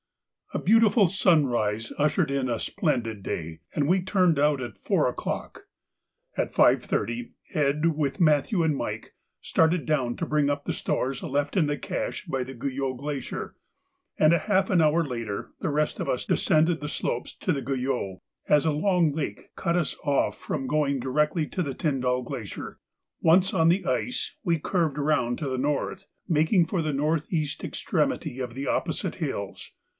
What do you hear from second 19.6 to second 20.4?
us off